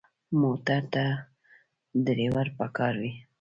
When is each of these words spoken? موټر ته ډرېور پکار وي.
موټر 0.41 0.81
ته 0.93 1.03
ډرېور 2.05 2.47
پکار 2.59 2.93
وي. 3.01 3.13